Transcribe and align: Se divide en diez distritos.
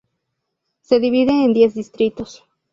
Se 0.81 0.99
divide 0.99 1.43
en 1.43 1.53
diez 1.53 1.75
distritos. 1.75 2.43